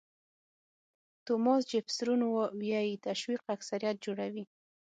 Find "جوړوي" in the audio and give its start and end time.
4.05-4.43